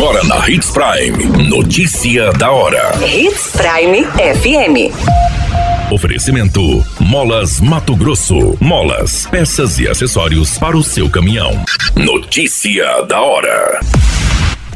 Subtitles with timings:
[0.00, 1.46] Agora na Hits Prime.
[1.46, 2.90] Notícia da hora.
[3.06, 5.92] Hits Prime FM.
[5.92, 8.56] Oferecimento: Molas Mato Grosso.
[8.58, 11.50] Molas, peças e acessórios para o seu caminhão.
[11.94, 13.78] Notícia da hora.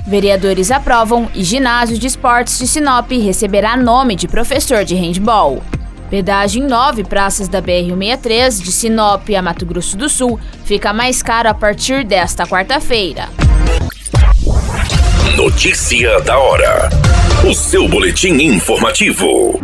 [0.06, 5.62] Vereadores aprovam e ginásio de esportes de Sinop receberá nome de professor de handball.
[6.10, 11.22] Pedágio em nove praças da BR-163 de Sinop a Mato Grosso do Sul fica mais
[11.22, 13.30] caro a partir desta quarta-feira.
[15.36, 16.88] Notícia da hora.
[17.54, 19.60] Seu boletim informativo.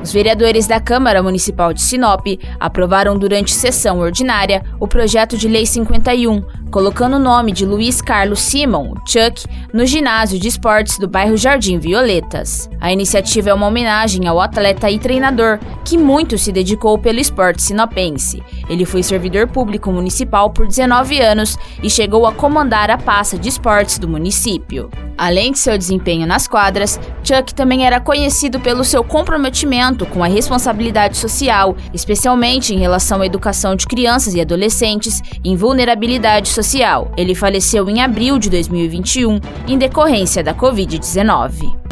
[0.00, 2.24] Os vereadores da Câmara Municipal de Sinop
[2.60, 6.40] aprovaram durante sessão ordinária o projeto de Lei 51,
[6.70, 11.80] colocando o nome de Luiz Carlos Simon, Chuck, no ginásio de esportes do bairro Jardim
[11.80, 12.70] Violetas.
[12.80, 17.60] A iniciativa é uma homenagem ao atleta e treinador que muito se dedicou pelo esporte
[17.60, 18.40] sinopense.
[18.70, 23.48] Ele foi servidor público municipal por 19 anos e chegou a comandar a pasta de
[23.48, 24.88] esportes do município.
[25.18, 30.28] Além de seu desempenho nas quadras, Chuck também era conhecido pelo seu comprometimento com a
[30.28, 37.10] responsabilidade social, especialmente em relação à educação de crianças e adolescentes em vulnerabilidade social.
[37.16, 41.86] Ele faleceu em abril de 2021 em decorrência da Covid-19.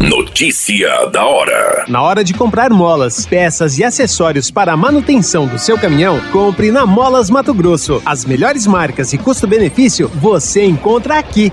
[0.00, 1.84] Notícia da hora.
[1.86, 6.70] Na hora de comprar molas, peças e acessórios para a manutenção do seu caminhão, compre
[6.70, 8.00] na Molas Mato Grosso.
[8.04, 11.52] As melhores marcas e custo-benefício você encontra aqui.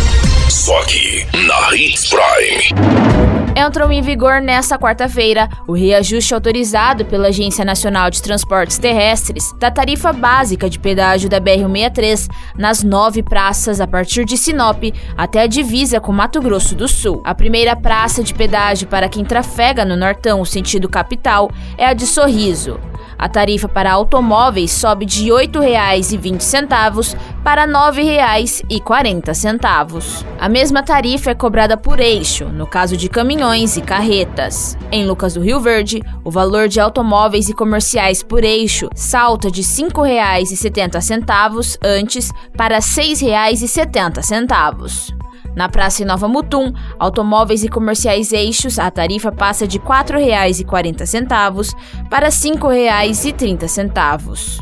[0.49, 7.65] Só aqui na Hits Prime entrou em vigor nesta quarta-feira o reajuste autorizado pela Agência
[7.65, 13.87] Nacional de Transportes Terrestres da tarifa básica de pedágio da BR-163 nas nove praças a
[13.87, 14.83] partir de Sinop
[15.17, 17.21] até a divisa com Mato Grosso do Sul.
[17.25, 22.05] A primeira praça de pedágio para quem trafega no Nortão, sentido capital, é a de
[22.07, 22.79] Sorriso.
[23.21, 30.25] A tarifa para automóveis sobe de R$ 8,20 para R$ 9,40.
[30.39, 34.75] A mesma tarifa é cobrada por eixo, no caso de caminhões e carretas.
[34.91, 39.61] Em Lucas do Rio Verde, o valor de automóveis e comerciais por eixo salta de
[39.61, 45.20] R$ 5,70 antes para R$ 6,70.
[45.55, 51.75] Na Praça Nova Mutum, automóveis e comerciais eixos, a tarifa passa de R$ 4,40
[52.09, 54.57] para R$ 5,30.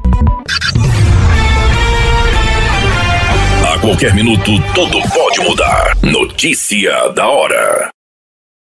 [3.67, 5.97] A qualquer minuto, tudo pode mudar.
[6.01, 7.89] Notícia da hora.